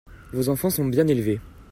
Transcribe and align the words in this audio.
Vos 0.33 0.49
enfants 0.49 0.71
sont 0.71 0.85
bien 0.87 1.05
élevés. 1.07 1.39